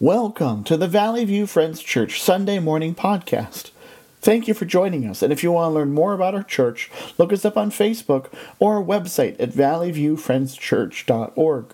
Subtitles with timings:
[0.00, 3.72] Welcome to the Valley View Friends Church Sunday morning podcast.
[4.20, 5.24] Thank you for joining us.
[5.24, 8.26] And if you want to learn more about our church, look us up on Facebook
[8.60, 11.64] or our website at valleyviewfriendschurch.org.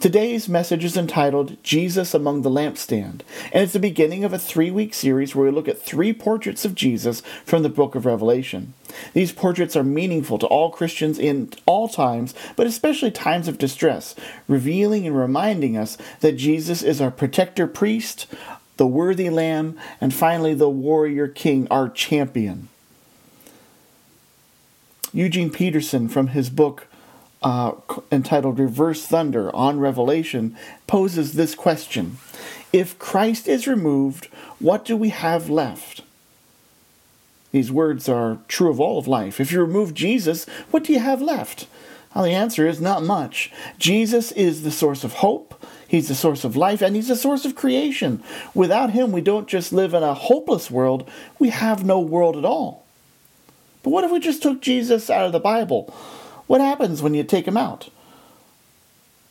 [0.00, 4.70] Today's message is entitled Jesus Among the Lampstand, and it's the beginning of a three
[4.70, 8.74] week series where we look at three portraits of Jesus from the book of Revelation.
[9.14, 14.14] These portraits are meaningful to all Christians in all times, but especially times of distress,
[14.46, 18.26] revealing and reminding us that Jesus is our protector priest,
[18.76, 22.68] the worthy lamb, and finally the warrior king, our champion.
[25.12, 26.88] Eugene Peterson, from his book
[27.44, 27.72] uh,
[28.10, 32.16] entitled Reversed Thunder on Revelation poses this question
[32.72, 34.26] If Christ is removed,
[34.58, 36.02] what do we have left?
[37.52, 39.38] These words are true of all of life.
[39.38, 41.68] If you remove Jesus, what do you have left?
[42.14, 43.52] Well, the answer is not much.
[43.78, 47.44] Jesus is the source of hope, He's the source of life, and He's the source
[47.44, 48.22] of creation.
[48.54, 51.08] Without Him, we don't just live in a hopeless world,
[51.38, 52.84] we have no world at all.
[53.82, 55.94] But what if we just took Jesus out of the Bible?
[56.46, 57.90] What happens when you take him out?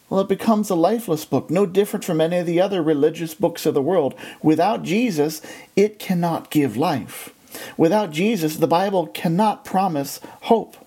[0.09, 3.65] Well, it becomes a lifeless book, no different from any of the other religious books
[3.65, 4.13] of the world.
[4.41, 5.41] Without Jesus,
[5.75, 7.33] it cannot give life.
[7.77, 10.77] Without Jesus, the Bible cannot promise hope.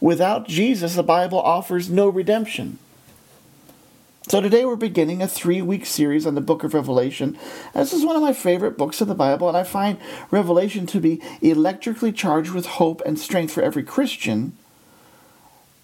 [0.00, 2.78] Without Jesus, the Bible offers no redemption.
[4.28, 7.38] So today we're beginning a three week series on the book of Revelation.
[7.74, 9.98] This is one of my favorite books of the Bible, and I find
[10.30, 14.56] Revelation to be electrically charged with hope and strength for every Christian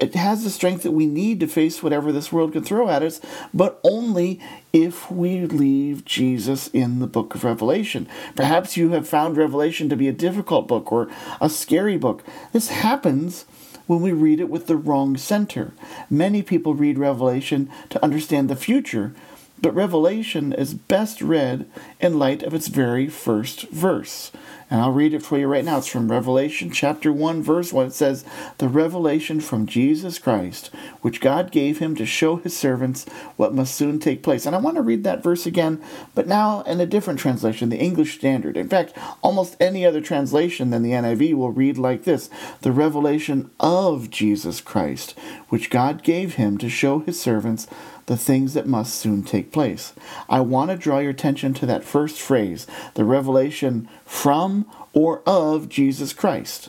[0.03, 3.05] it has the strength that we need to face whatever this world can throw at
[3.05, 3.21] us,
[3.55, 4.41] but only
[4.73, 8.09] if we leave Jesus in the book of Revelation.
[8.35, 11.09] Perhaps you have found Revelation to be a difficult book or
[11.41, 12.25] a scary book.
[12.53, 13.45] This happens
[13.87, 15.73] when we read it with the wrong center.
[16.11, 19.15] Many people read Revelation to understand the future,
[19.63, 24.33] but Revelation is best read in light of its very first verse.
[24.73, 25.79] And I'll read it for you right now.
[25.79, 27.89] It's from Revelation chapter 1, verse 1.
[27.89, 28.25] It says,
[28.57, 30.71] The revelation from Jesus Christ,
[31.03, 33.05] which God gave him to show his servants
[33.37, 34.47] what must soon take place.
[34.47, 35.83] And I want to read that verse again,
[36.15, 38.57] but now in a different translation, the English Standard.
[38.57, 42.31] In fact, almost any other translation than the NIV will read like this
[42.63, 45.15] The revelation of Jesus Christ,
[45.51, 47.67] which God gave him to show his servants
[48.13, 49.95] the things that must soon take place.
[50.29, 55.71] I want to draw your attention to that first phrase, the revelation from or of
[55.71, 56.69] Jesus Christ.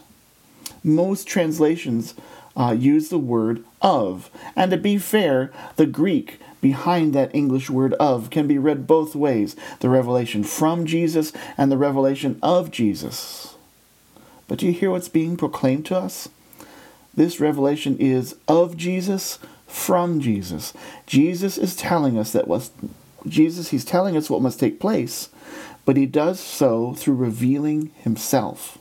[0.85, 2.15] Most translations
[2.55, 7.93] uh, use the word of, and to be fair, the Greek behind that English word
[7.95, 13.55] of can be read both ways the revelation from Jesus and the revelation of Jesus.
[14.47, 16.29] But do you hear what's being proclaimed to us?
[17.13, 19.39] This revelation is of Jesus
[19.73, 20.71] from Jesus.
[21.07, 22.69] Jesus is telling us that what
[23.27, 25.29] Jesus he's telling us what must take place,
[25.83, 28.77] but he does so through revealing himself.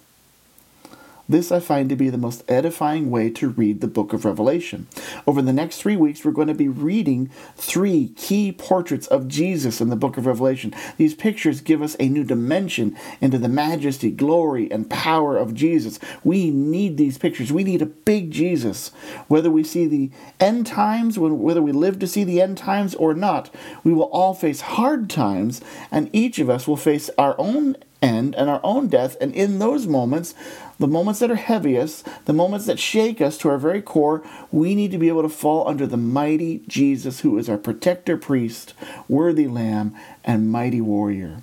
[1.28, 4.88] This I find to be the most edifying way to read the book of Revelation.
[5.26, 9.80] Over the next three weeks, we're going to be reading three key portraits of Jesus
[9.80, 10.74] in the book of Revelation.
[10.96, 16.00] These pictures give us a new dimension into the majesty, glory, and power of Jesus.
[16.24, 17.52] We need these pictures.
[17.52, 18.88] We need a big Jesus.
[19.28, 20.10] Whether we see the
[20.40, 23.48] end times, whether we live to see the end times or not,
[23.84, 25.60] we will all face hard times,
[25.90, 29.16] and each of us will face our own end and our own death.
[29.20, 30.34] And in those moments,
[30.78, 34.74] the moments that are heaviest, the moments that shake us to our very core, we
[34.74, 38.74] need to be able to fall under the mighty Jesus, who is our protector priest,
[39.08, 41.42] worthy lamb, and mighty warrior.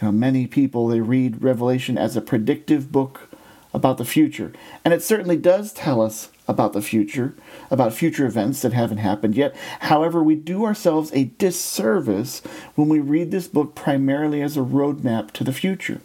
[0.00, 3.28] You know, many people they read Revelation as a predictive book
[3.72, 4.52] about the future,
[4.84, 7.34] and it certainly does tell us about the future,
[7.70, 9.54] about future events that haven't happened yet.
[9.80, 12.40] However, we do ourselves a disservice
[12.74, 16.00] when we read this book primarily as a roadmap to the future.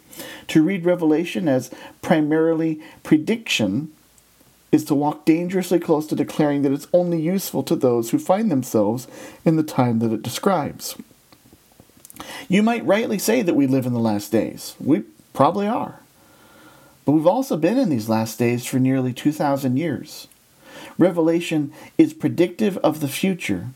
[0.48, 1.70] To read Revelation as
[2.00, 3.92] primarily prediction
[4.72, 8.50] is to walk dangerously close to declaring that it's only useful to those who find
[8.50, 9.08] themselves
[9.44, 10.96] in the time that it describes.
[12.48, 14.74] You might rightly say that we live in the last days.
[14.78, 16.00] We probably are.
[17.04, 20.28] But we've also been in these last days for nearly 2,000 years.
[20.98, 23.68] Revelation is predictive of the future,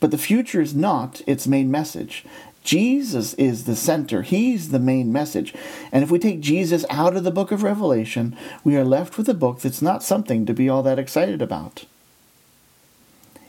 [0.00, 2.24] but the future is not its main message.
[2.62, 4.22] Jesus is the center.
[4.22, 5.54] He's the main message.
[5.92, 9.28] And if we take Jesus out of the book of Revelation, we are left with
[9.28, 11.86] a book that's not something to be all that excited about.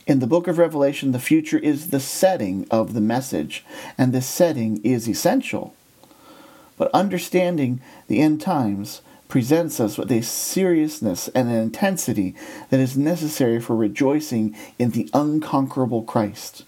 [0.08, 3.64] In the book of Revelation, the future is the setting of the message,
[3.98, 5.76] and this setting is essential.
[6.78, 9.02] But understanding the end times
[9.32, 12.36] presents us with a seriousness and an intensity
[12.70, 16.66] that is necessary for rejoicing in the unconquerable Christ.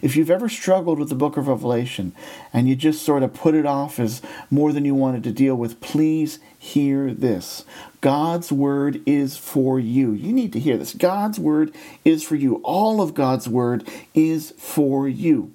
[0.00, 2.12] If you've ever struggled with the book of Revelation
[2.52, 5.56] and you just sort of put it off as more than you wanted to deal
[5.56, 7.64] with, please hear this.
[8.00, 10.12] God's word is for you.
[10.12, 10.94] You need to hear this.
[10.94, 11.74] God's word
[12.04, 12.60] is for you.
[12.62, 15.52] All of God's word is for you.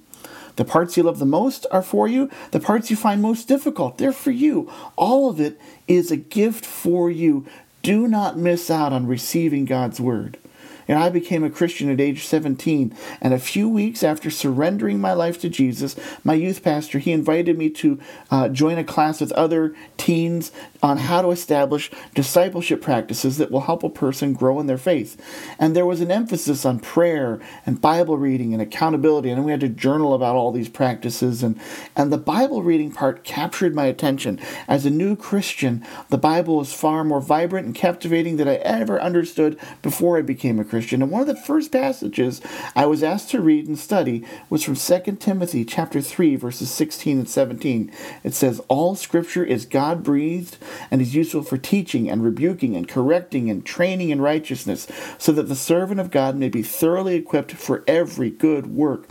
[0.60, 2.30] The parts you love the most are for you.
[2.52, 4.70] The parts you find most difficult, they're for you.
[4.98, 5.58] All of it
[5.88, 7.46] is a gift for you.
[7.82, 10.38] Do not miss out on receiving God's word.
[10.90, 12.96] And I became a Christian at age 17.
[13.22, 17.60] And a few weeks after surrendering my life to Jesus, my youth pastor, he invited
[17.60, 18.00] me to
[18.32, 20.52] uh, join a class with other teens
[20.82, 25.22] on how to establish discipleship practices that will help a person grow in their faith.
[25.60, 29.30] And there was an emphasis on prayer and Bible reading and accountability.
[29.30, 31.44] And we had to journal about all these practices.
[31.44, 31.60] And,
[31.96, 34.40] and the Bible reading part captured my attention.
[34.68, 39.00] As a new Christian, the Bible was far more vibrant and captivating than I ever
[39.00, 40.79] understood before I became a Christian.
[40.80, 41.02] Christian.
[41.02, 42.40] And one of the first passages
[42.74, 47.18] I was asked to read and study was from 2 Timothy chapter 3 verses 16
[47.20, 47.92] and 17.
[48.24, 50.58] It says, "All scripture is God-breathed
[50.90, 54.88] and is useful for teaching and rebuking and correcting and training in righteousness,
[55.18, 59.10] so that the servant of God may be thoroughly equipped for every good work."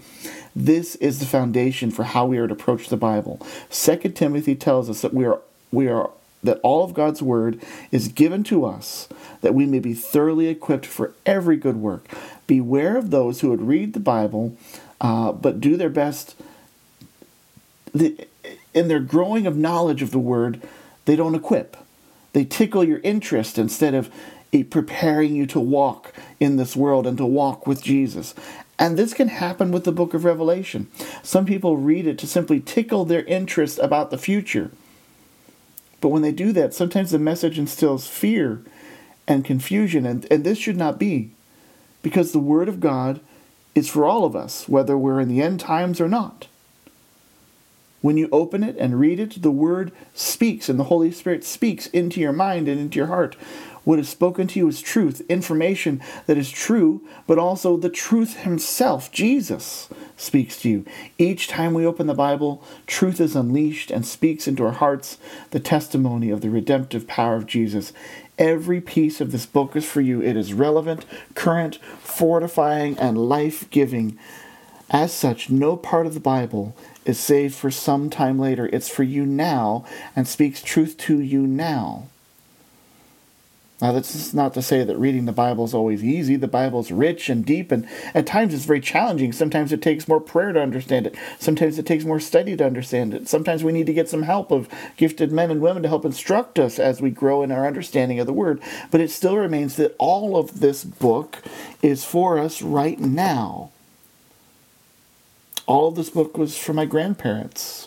[0.57, 3.41] This is the foundation for how we are to approach the Bible.
[3.69, 5.41] 2 Timothy tells us that we are
[5.71, 6.09] we are
[6.43, 9.09] that all of God's word is given to us
[9.41, 12.09] that we may be thoroughly equipped for every good work.
[12.47, 14.57] Beware of those who would read the Bible
[15.01, 16.35] uh, but do their best.
[17.95, 20.61] in their growing of knowledge of the word,
[21.05, 21.77] they don't equip.
[22.33, 24.11] They tickle your interest instead of
[24.71, 28.35] preparing you to walk in this world and to walk with Jesus.
[28.79, 30.89] And this can happen with the book of Revelation.
[31.23, 34.71] Some people read it to simply tickle their interest about the future.
[36.01, 38.63] But when they do that, sometimes the message instills fear
[39.27, 41.31] and confusion, and, and this should not be,
[42.03, 43.21] because the Word of God
[43.75, 46.47] is for all of us, whether we're in the end times or not.
[48.01, 51.89] When you open it and read it, the Word speaks, and the Holy Spirit speaks
[51.89, 53.37] into your mind and into your heart.
[53.89, 58.41] What is spoken to you is truth, information that is true, but also the truth
[58.41, 60.85] Himself, Jesus, speaks to you.
[61.17, 65.17] Each time we open the Bible, truth is unleashed and speaks into our hearts
[65.53, 67.95] the testimony of the redemptive power of Jesus.
[68.39, 70.21] Every piece of this book is for you.
[70.21, 74.19] It is relevant, current, fortifying, and life giving.
[74.91, 76.77] As such, no part of the Bible
[77.07, 78.69] is saved for some time later.
[78.71, 82.09] It's for you now and speaks truth to you now.
[83.81, 86.35] Now, this is not to say that reading the Bible is always easy.
[86.35, 89.33] The Bible is rich and deep, and at times it's very challenging.
[89.33, 91.15] Sometimes it takes more prayer to understand it.
[91.39, 93.29] Sometimes it takes more study to understand it.
[93.29, 96.59] Sometimes we need to get some help of gifted men and women to help instruct
[96.59, 98.61] us as we grow in our understanding of the Word.
[98.91, 101.39] But it still remains that all of this book
[101.81, 103.71] is for us right now.
[105.67, 107.87] All of this book was for my grandparents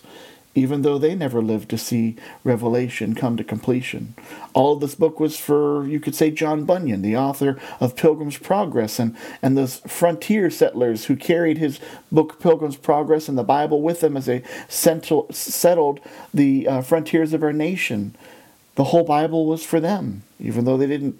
[0.53, 4.15] even though they never lived to see Revelation come to completion.
[4.53, 8.38] All of this book was for, you could say, John Bunyan, the author of Pilgrim's
[8.38, 11.80] Progress, and, and those frontier settlers who carried his
[12.12, 16.00] book Pilgrim's Progress and the Bible with them as they settled
[16.33, 18.15] the uh, frontiers of our nation.
[18.75, 21.19] The whole Bible was for them, even though they didn't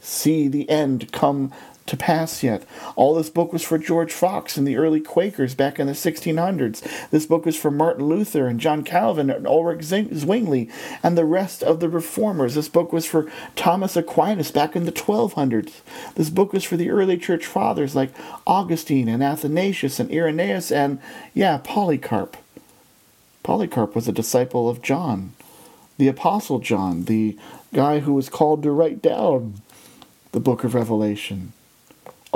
[0.00, 1.50] see the end come
[1.86, 2.64] to pass yet.
[2.96, 7.10] All this book was for George Fox and the early Quakers back in the 1600s.
[7.10, 10.70] This book was for Martin Luther and John Calvin and Ulrich Zwingli
[11.02, 12.54] and the rest of the reformers.
[12.54, 15.80] This book was for Thomas Aquinas back in the 1200s.
[16.14, 18.14] This book was for the early church fathers like
[18.46, 21.00] Augustine and Athanasius and Irenaeus and,
[21.34, 22.36] yeah, Polycarp.
[23.42, 25.34] Polycarp was a disciple of John,
[25.98, 27.36] the Apostle John, the
[27.74, 29.60] guy who was called to write down
[30.32, 31.52] the book of Revelation.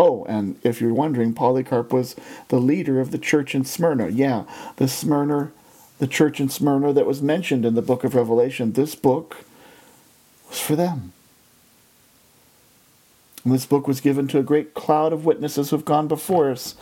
[0.00, 2.14] Oh, and if you're wondering, Polycarp was
[2.48, 4.08] the leader of the church in Smyrna.
[4.08, 4.44] Yeah,
[4.76, 5.50] the Smyrna,
[5.98, 8.72] the church in Smyrna that was mentioned in the book of Revelation.
[8.72, 9.44] This book
[10.48, 11.12] was for them.
[13.42, 16.76] And this book was given to a great cloud of witnesses who've gone before us.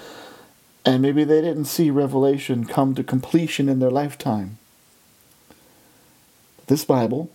[0.85, 4.59] And maybe they didn't see Revelation come to completion in their lifetime.
[6.67, 7.31] This Bible,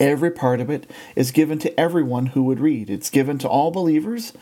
[0.00, 2.88] every part of it, is given to everyone who would read.
[2.88, 4.32] It's given to all believers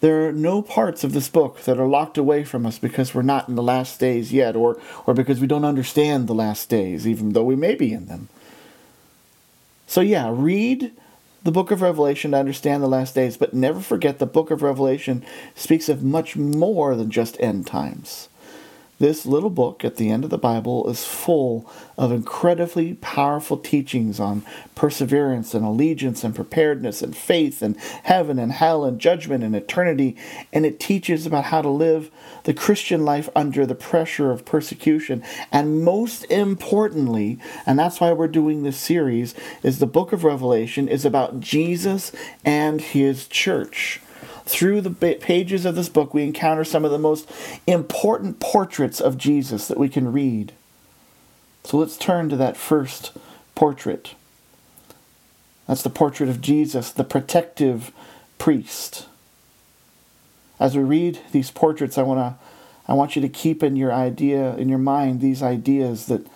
[0.00, 3.22] there are no parts of this book that are locked away from us because we're
[3.22, 7.06] not in the last days yet, or, or because we don't understand the last days,
[7.06, 8.28] even though we may be in them.
[9.86, 10.92] So, yeah, read
[11.42, 14.62] the book of Revelation to understand the last days, but never forget the book of
[14.62, 15.24] Revelation
[15.54, 18.28] speaks of much more than just end times.
[18.98, 24.18] This little book at the end of the Bible is full of incredibly powerful teachings
[24.18, 24.42] on
[24.74, 30.16] perseverance and allegiance and preparedness and faith and heaven and hell and judgment and eternity.
[30.52, 32.10] And it teaches about how to live
[32.42, 35.22] the Christian life under the pressure of persecution.
[35.52, 40.88] And most importantly, and that's why we're doing this series, is the book of Revelation
[40.88, 42.10] is about Jesus
[42.44, 44.00] and his church.
[44.48, 47.30] Through the pages of this book, we encounter some of the most
[47.66, 50.54] important portraits of Jesus that we can read.
[51.64, 53.12] So let's turn to that first
[53.54, 54.14] portrait.
[55.66, 57.92] That's the portrait of Jesus, the protective
[58.38, 59.06] priest.
[60.58, 62.44] As we read these portraits, I want to
[62.90, 66.26] I want you to keep in your idea in your mind these ideas that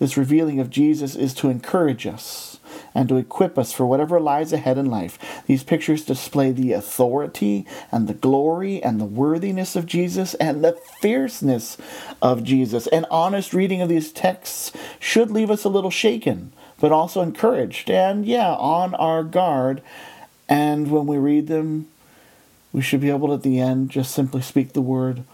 [0.00, 2.58] this revealing of Jesus is to encourage us
[2.94, 5.42] and to equip us for whatever lies ahead in life.
[5.46, 10.78] These pictures display the authority and the glory and the worthiness of Jesus and the
[11.00, 11.76] fierceness
[12.20, 12.86] of Jesus.
[12.88, 17.90] An honest reading of these texts should leave us a little shaken, but also encouraged
[17.90, 19.82] and, yeah, on our guard.
[20.48, 21.88] And when we read them,
[22.72, 25.24] we should be able at the end just simply speak the word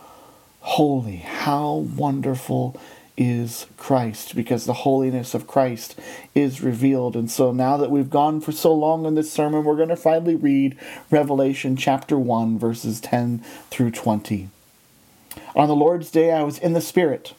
[0.60, 1.16] holy.
[1.16, 2.78] How wonderful
[3.16, 5.98] is Christ because the holiness of Christ
[6.34, 7.16] is revealed.
[7.16, 9.96] And so now that we've gone for so long in this sermon, we're going to
[9.96, 10.78] finally read
[11.10, 13.38] Revelation chapter 1, verses 10
[13.70, 14.48] through 20.
[15.54, 17.34] On the Lord's day, I was in the Spirit.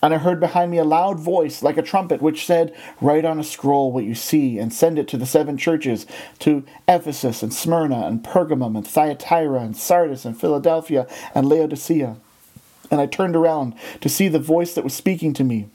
[0.00, 3.40] And I heard behind me a loud voice like a trumpet, which said, Write on
[3.40, 6.06] a scroll what you see, and send it to the seven churches
[6.38, 12.16] to Ephesus, and Smyrna, and Pergamum, and Thyatira, and Sardis, and Philadelphia, and Laodicea.
[12.90, 15.68] And I turned around to see the voice that was speaking to me.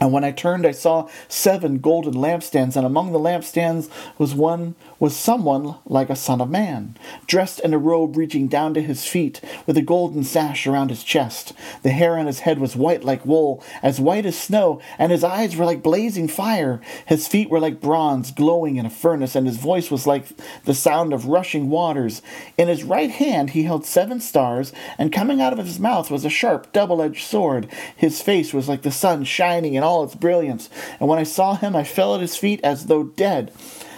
[0.00, 4.74] And when I turned, I saw seven golden lampstands, and among the lampstands was one
[4.98, 6.96] was someone like a son of man,
[7.26, 11.02] dressed in a robe reaching down to his feet, with a golden sash around his
[11.04, 11.52] chest.
[11.82, 15.24] The hair on his head was white like wool, as white as snow, and his
[15.24, 16.80] eyes were like blazing fire.
[17.06, 20.26] His feet were like bronze glowing in a furnace, and his voice was like
[20.64, 22.22] the sound of rushing waters.
[22.56, 26.24] In his right hand he held seven stars, and coming out of his mouth was
[26.24, 27.68] a sharp double-edged sword.
[27.96, 30.70] His face was like the sun shining in all its brilliance,
[31.00, 33.52] and when I saw him I fell at his feet as though dead.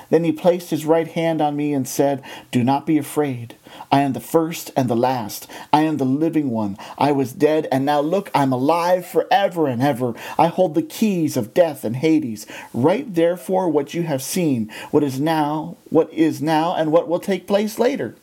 [0.08, 3.56] Then he placed his right hand on me and said, Do not be afraid.
[3.90, 5.50] I am the first and the last.
[5.72, 6.78] I am the living one.
[6.96, 10.14] I was dead, and now look, I'm alive forever and ever.
[10.38, 12.46] I hold the keys of death and Hades.
[12.72, 17.20] Write therefore what you have seen, what is now, what is now, and what will
[17.20, 18.14] take place later.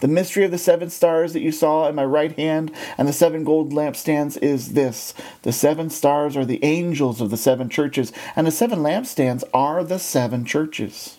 [0.00, 3.12] The mystery of the seven stars that you saw in my right hand and the
[3.12, 8.12] seven gold lampstands is this the seven stars are the angels of the seven churches,
[8.34, 11.16] and the seven lampstands are the seven churches.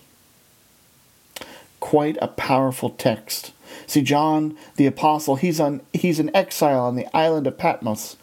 [1.80, 3.54] Quite a powerful text.
[3.86, 8.18] See, John the Apostle, he's, on, he's in exile on the island of Patmos.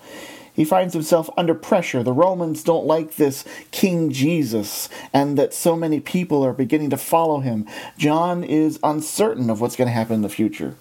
[0.54, 2.02] He finds himself under pressure.
[2.02, 6.96] The Romans don't like this King Jesus and that so many people are beginning to
[6.96, 7.66] follow him.
[7.98, 10.76] John is uncertain of what's going to happen in the future.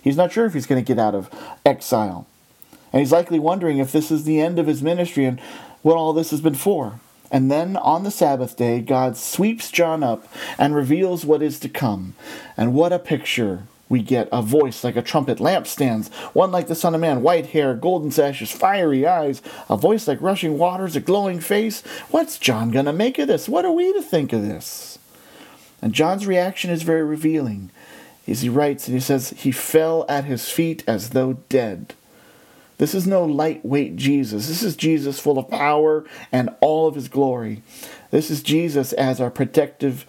[0.00, 1.28] He's not sure if he's going to get out of
[1.66, 2.26] exile.
[2.92, 5.38] And he's likely wondering if this is the end of his ministry and
[5.82, 6.98] what all this has been for.
[7.30, 10.26] And then on the Sabbath day, God sweeps John up
[10.58, 12.14] and reveals what is to come.
[12.56, 16.74] And what a picture we get a voice like a trumpet, lampstands, one like the
[16.74, 21.00] Son of Man, white hair, golden sashes, fiery eyes, a voice like rushing waters, a
[21.00, 21.82] glowing face.
[22.08, 23.48] What's John going to make of this?
[23.48, 24.98] What are we to think of this?
[25.82, 27.70] And John's reaction is very revealing.
[28.28, 31.94] As he writes, and he says, He fell at his feet as though dead.
[32.78, 34.46] This is no lightweight Jesus.
[34.46, 37.62] This is Jesus full of power and all of his glory.
[38.12, 40.06] This is Jesus as our protective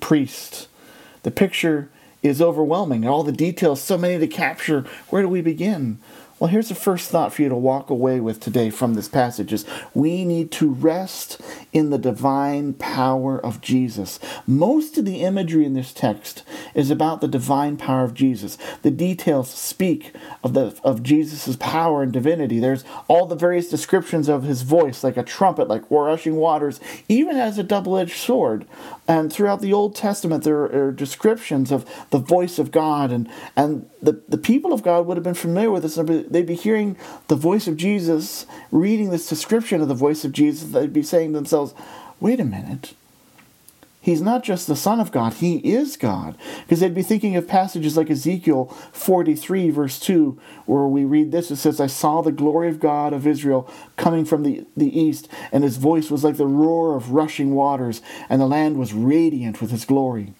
[0.00, 0.68] priest.
[1.22, 1.88] The picture
[2.22, 3.06] is overwhelming.
[3.06, 4.86] All the details, so many to capture.
[5.10, 5.98] Where do we begin?
[6.42, 9.52] Well, here's the first thought for you to walk away with today from this passage
[9.52, 11.40] is we need to rest
[11.72, 14.18] in the divine power of Jesus.
[14.44, 16.42] Most of the imagery in this text
[16.74, 18.58] is about the divine power of Jesus.
[18.82, 22.58] The details speak of the of Jesus' power and divinity.
[22.58, 27.36] There's all the various descriptions of his voice, like a trumpet, like rushing waters, even
[27.36, 28.66] as a double-edged sword.
[29.06, 33.88] And throughout the Old Testament, there are descriptions of the voice of God, and, and
[34.02, 35.94] the, the people of God would have been familiar with this.
[35.94, 36.96] They'd be hearing
[37.28, 40.70] the voice of Jesus, reading this description of the voice of Jesus.
[40.70, 41.72] They'd be saying to themselves,
[42.18, 42.94] wait a minute.
[44.00, 46.36] He's not just the Son of God, He is God.
[46.62, 51.52] Because they'd be thinking of passages like Ezekiel 43, verse 2, where we read this.
[51.52, 55.28] It says, I saw the glory of God of Israel coming from the, the east,
[55.52, 59.60] and his voice was like the roar of rushing waters, and the land was radiant
[59.60, 60.34] with his glory.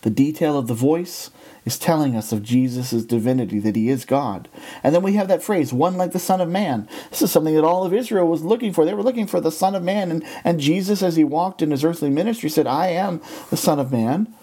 [0.00, 1.30] The detail of the voice
[1.64, 4.48] is telling us of Jesus' divinity, that he is God.
[4.82, 6.88] And then we have that phrase, one like the Son of Man.
[7.10, 8.84] This is something that all of Israel was looking for.
[8.84, 10.10] They were looking for the Son of Man.
[10.10, 13.78] And, and Jesus, as he walked in his earthly ministry, said, I am the Son
[13.78, 14.34] of Man.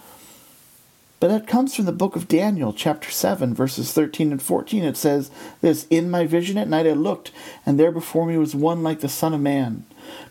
[1.19, 4.83] But that comes from the book of Daniel, chapter 7, verses 13 and 14.
[4.85, 7.31] It says this In my vision at night I looked,
[7.65, 9.85] and there before me was one like the Son of Man,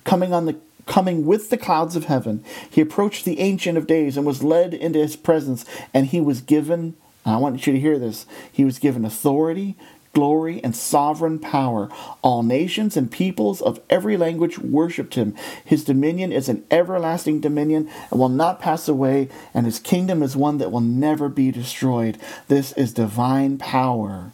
[0.05, 0.57] coming on the
[0.89, 2.43] coming with the clouds of heaven.
[2.69, 5.65] He approached the Ancient of Days and was led into his presence,
[5.95, 9.77] and he was given, I want you to hear this, he was given authority,
[10.15, 11.89] glory, and sovereign power.
[12.23, 15.37] All nations and peoples of every language worshipped him.
[15.65, 20.35] His dominion is an everlasting dominion and will not pass away, and his kingdom is
[20.35, 22.19] one that will never be destroyed.
[22.49, 24.33] This is divine power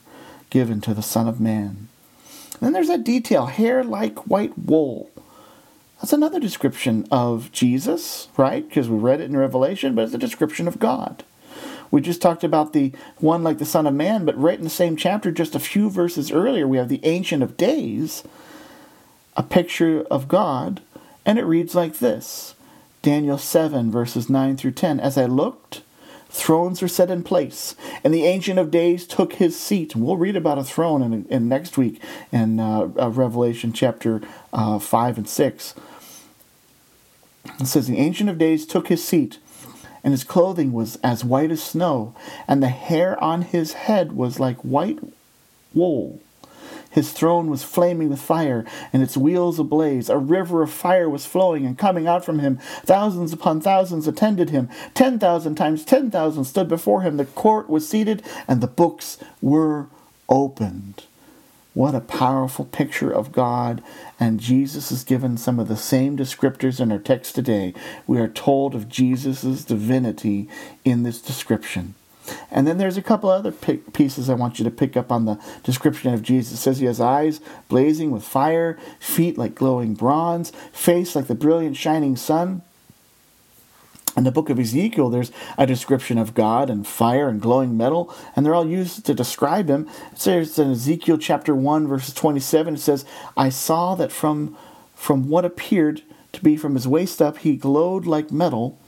[0.48, 1.88] given to the Son of Man.
[2.60, 5.10] then there's that detail hair like white wool.
[5.96, 8.68] That's another description of Jesus, right?
[8.68, 11.24] Because we read it in Revelation, but it's a description of God.
[11.90, 14.70] We just talked about the one like the Son of Man, but right in the
[14.70, 18.24] same chapter, just a few verses earlier, we have the Ancient of Days,
[19.36, 20.82] a picture of God,
[21.24, 22.56] and it reads like this
[23.02, 24.98] Daniel 7, verses 9 through 10.
[24.98, 25.82] As I looked,
[26.34, 29.94] thrones were set in place, and the Ancient of Days took his seat.
[29.94, 34.20] We'll read about a throne in, in next week in uh, Revelation chapter
[34.52, 35.74] uh, 5 and 6.
[37.60, 39.38] It says, The Ancient of Days took his seat,
[40.02, 42.14] and his clothing was as white as snow,
[42.48, 44.98] and the hair on his head was like white
[45.72, 46.20] wool.
[46.94, 50.08] His throne was flaming with fire, and its wheels ablaze.
[50.08, 52.58] A river of fire was flowing and coming out from him.
[52.84, 54.68] Thousands upon thousands attended him.
[54.94, 57.16] Ten thousand times ten thousand stood before him.
[57.16, 59.88] The court was seated, and the books were
[60.28, 61.02] opened.
[61.72, 63.82] What a powerful picture of God.
[64.20, 67.74] And Jesus is given some of the same descriptors in our text today.
[68.06, 70.48] We are told of Jesus' divinity
[70.84, 71.96] in this description.
[72.50, 75.38] And then there's a couple other pieces I want you to pick up on the
[75.62, 76.54] description of Jesus.
[76.54, 81.34] It says he has eyes blazing with fire, feet like glowing bronze, face like the
[81.34, 82.62] brilliant shining sun.
[84.16, 88.14] In the book of Ezekiel, there's a description of God and fire and glowing metal,
[88.36, 89.88] and they're all used to describe him.
[90.12, 93.04] It says in Ezekiel chapter 1, verses 27, it says,
[93.36, 94.56] I saw that from,
[94.94, 98.78] from what appeared to be from his waist up, he glowed like metal.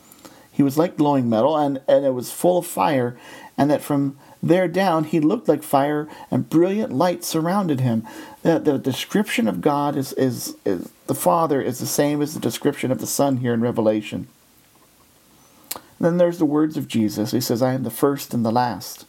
[0.57, 3.15] He was like glowing metal, and, and it was full of fire,
[3.59, 8.09] and that from there down he looked like fire, and brilliant light surrounded him.
[8.43, 12.41] The, the description of God is, is, is the Father is the same as the
[12.41, 14.29] description of the Son here in Revelation.
[16.01, 17.33] Then there's the words of Jesus.
[17.33, 19.05] He says, I am the first and the last.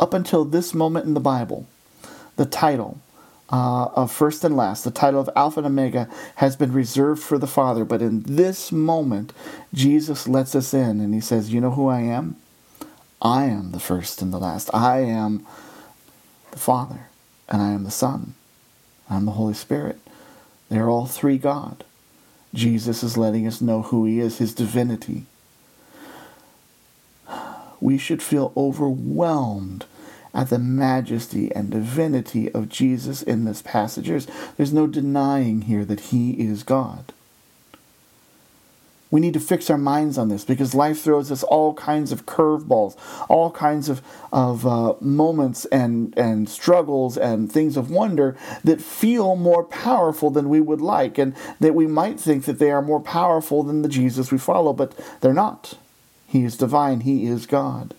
[0.00, 1.68] Up until this moment in the Bible,
[2.34, 3.00] the title
[3.50, 7.38] uh, of first and last, the title of Alpha and Omega, has been reserved for
[7.38, 7.84] the Father.
[7.84, 9.32] But in this moment,
[9.72, 12.36] Jesus lets us in and he says, You know who I am?
[13.20, 14.70] I am the first and the last.
[14.72, 15.46] I am
[16.50, 17.08] the Father,
[17.48, 18.34] and I am the Son.
[19.10, 19.98] I'm the Holy Spirit.
[20.68, 21.84] They're all three God.
[22.54, 25.26] Jesus is letting us know who he is, his divinity
[27.80, 29.84] we should feel overwhelmed
[30.34, 34.08] at the majesty and divinity of Jesus in this passage.
[34.08, 37.12] There's, no denying here that he is God.
[39.10, 42.26] We need to fix our minds on this because life throws us all kinds of
[42.26, 42.94] curveballs,
[43.28, 49.34] all kinds of, of uh, moments and, and struggles and things of wonder that feel
[49.34, 53.00] more powerful than we would like, and that we might think that they are more
[53.00, 55.78] powerful than the Jesus we follow, but they're not.
[56.26, 57.94] He is divine, He is God.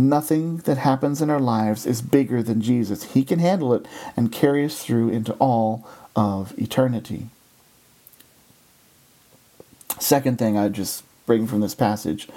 [0.00, 3.12] Nothing that happens in our lives is bigger than Jesus.
[3.12, 3.86] He can handle it
[4.16, 5.86] and carry us through into all
[6.16, 7.28] of eternity.
[9.98, 12.28] Second thing I just bring from this passage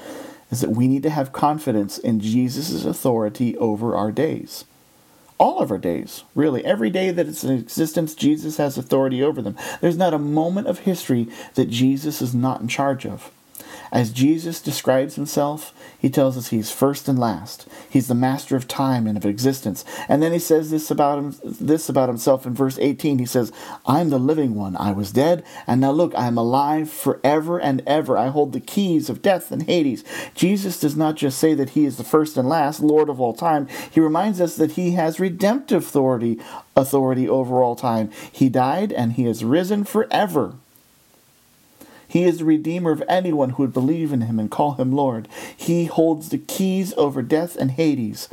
[0.51, 4.65] is that we need to have confidence in Jesus' authority over our days.
[5.37, 6.65] All of our days, really.
[6.65, 9.57] Every day that it's in existence, Jesus has authority over them.
[9.79, 13.31] There's not a moment of history that Jesus is not in charge of.
[13.93, 17.67] As Jesus describes himself, he tells us he's first and last.
[17.87, 19.85] He's the master of time and of existence.
[20.09, 23.19] And then he says this about him, this about himself in verse 18.
[23.19, 23.51] He says,
[23.85, 24.75] "I'm the living one.
[24.77, 28.17] I was dead, and now look, I am alive forever and ever.
[28.17, 30.03] I hold the keys of death and Hades."
[30.33, 33.33] Jesus does not just say that he is the first and last, Lord of all
[33.33, 33.67] time.
[33.91, 36.39] He reminds us that he has redemptive authority,
[36.75, 38.09] authority over all time.
[38.31, 40.55] He died and he has risen forever.
[42.13, 45.27] He is the Redeemer of anyone who would believe in him and call him Lord.
[45.57, 48.29] He holds the keys over death and Hades.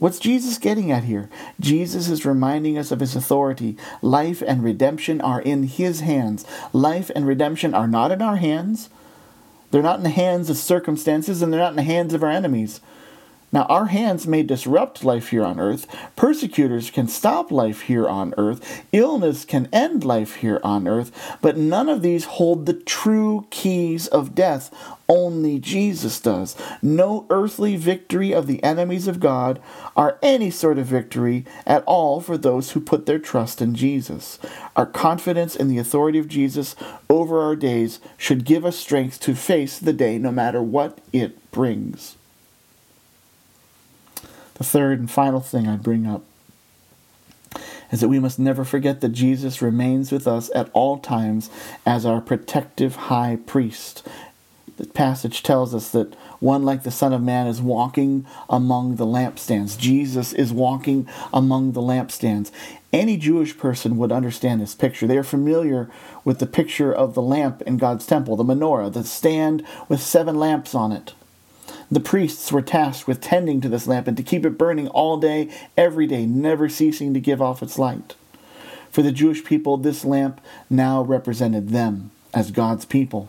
[0.00, 1.30] What's Jesus getting at here?
[1.60, 3.76] Jesus is reminding us of his authority.
[4.00, 6.44] Life and redemption are in his hands.
[6.72, 8.90] Life and redemption are not in our hands.
[9.70, 12.30] They're not in the hands of circumstances and they're not in the hands of our
[12.30, 12.80] enemies.
[13.52, 15.86] Now, our hands may disrupt life here on earth.
[16.16, 18.82] Persecutors can stop life here on earth.
[18.92, 21.36] Illness can end life here on earth.
[21.42, 24.74] But none of these hold the true keys of death.
[25.06, 26.56] Only Jesus does.
[26.80, 29.60] No earthly victory of the enemies of God
[29.94, 34.38] are any sort of victory at all for those who put their trust in Jesus.
[34.76, 36.74] Our confidence in the authority of Jesus
[37.10, 41.50] over our days should give us strength to face the day no matter what it
[41.50, 42.16] brings.
[44.54, 46.24] The third and final thing I bring up
[47.90, 51.50] is that we must never forget that Jesus remains with us at all times
[51.84, 54.06] as our protective high priest.
[54.78, 59.06] The passage tells us that one like the Son of Man is walking among the
[59.06, 59.78] lampstands.
[59.78, 62.50] Jesus is walking among the lampstands.
[62.92, 65.06] Any Jewish person would understand this picture.
[65.06, 65.90] They are familiar
[66.24, 70.38] with the picture of the lamp in God's temple, the menorah, the stand with seven
[70.38, 71.12] lamps on it.
[71.92, 75.18] The priests were tasked with tending to this lamp and to keep it burning all
[75.18, 78.14] day, every day, never ceasing to give off its light.
[78.90, 83.28] For the Jewish people, this lamp now represented them as God's people.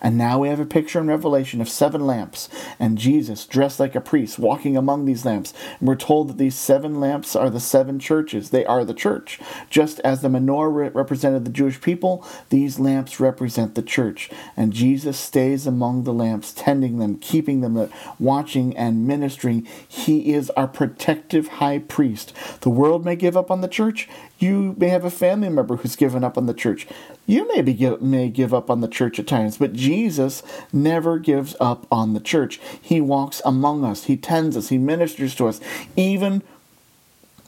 [0.00, 3.94] And now we have a picture in Revelation of seven lamps and Jesus dressed like
[3.94, 5.52] a priest walking among these lamps.
[5.78, 8.50] And we're told that these seven lamps are the seven churches.
[8.50, 9.40] They are the church.
[9.70, 14.30] Just as the menorah represented the Jewish people, these lamps represent the church.
[14.56, 19.66] And Jesus stays among the lamps, tending them, keeping them, uh, watching and ministering.
[19.86, 22.32] He is our protective high priest.
[22.60, 24.08] The world may give up on the church.
[24.42, 26.88] You may have a family member who's given up on the church.
[27.26, 31.54] You may, be, may give up on the church at times, but Jesus never gives
[31.60, 32.60] up on the church.
[32.80, 35.60] He walks among us, He tends us, He ministers to us.
[35.94, 36.42] Even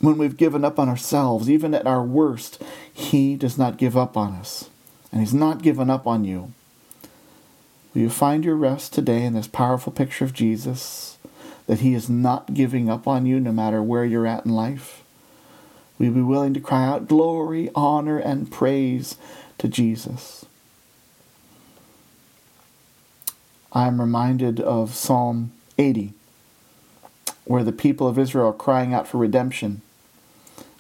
[0.01, 4.17] when we've given up on ourselves, even at our worst, He does not give up
[4.17, 4.71] on us.
[5.11, 6.53] And He's not given up on you.
[7.93, 11.19] Will you find your rest today in this powerful picture of Jesus?
[11.67, 15.04] That He is not giving up on you no matter where you're at in life?
[15.99, 19.17] We be willing to cry out glory, honor, and praise
[19.59, 20.45] to Jesus.
[23.73, 26.13] I'm reminded of Psalm 80,
[27.45, 29.83] where the people of Israel are crying out for redemption.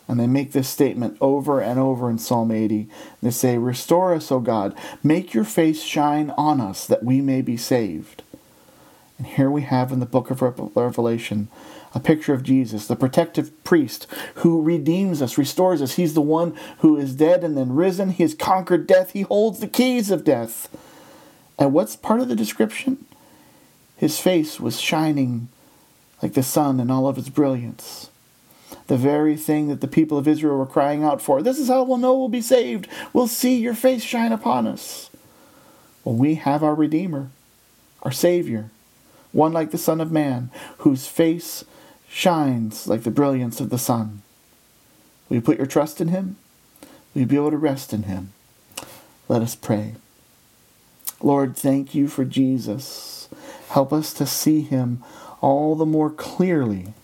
[0.06, 2.88] And they make this statement over and over in Psalm 80.
[3.22, 4.76] They say, Restore us, O God.
[5.02, 8.22] Make your face shine on us that we may be saved.
[9.16, 11.48] And here we have in the book of Revelation
[11.94, 15.94] a picture of Jesus, the protective priest who redeems us, restores us.
[15.94, 18.10] He's the one who is dead and then risen.
[18.10, 19.12] He has conquered death.
[19.12, 20.68] He holds the keys of death.
[21.58, 23.04] And what's part of the description?
[23.96, 25.48] His face was shining
[26.20, 28.10] like the sun in all of its brilliance.
[28.88, 31.42] The very thing that the people of Israel were crying out for.
[31.42, 32.88] This is how we'll know we'll be saved.
[33.12, 35.10] We'll see your face shine upon us.
[36.02, 37.30] Well, we have our Redeemer,
[38.02, 38.70] our Savior,
[39.32, 41.64] one like the Son of Man, whose face
[42.14, 44.22] shines like the brilliance of the sun.
[45.28, 46.36] Will you put your trust in him?
[47.12, 48.32] Will you be able to rest in him?
[49.28, 49.96] Let us pray.
[51.20, 53.28] Lord, thank you for Jesus.
[53.70, 55.02] Help us to see him
[55.40, 56.94] all the more clearly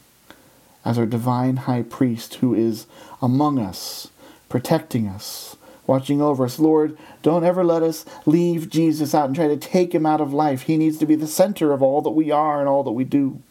[0.85, 2.87] as our divine high priest who is
[3.21, 4.09] among us,
[4.49, 5.57] protecting us,
[5.89, 6.61] watching over us.
[6.61, 10.33] Lord, don't ever let us leave Jesus out and try to take him out of
[10.33, 10.63] life.
[10.63, 13.03] He needs to be the center of all that we are and all that we
[13.03, 13.43] do.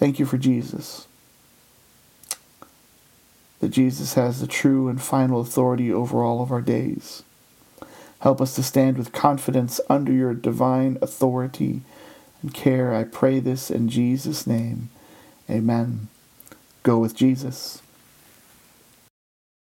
[0.00, 1.06] Thank you for Jesus.
[3.58, 7.22] That Jesus has the true and final authority over all of our days.
[8.20, 11.82] Help us to stand with confidence under your divine authority
[12.40, 12.94] and care.
[12.94, 14.88] I pray this in Jesus' name.
[15.50, 16.08] Amen.
[16.82, 17.82] Go with Jesus.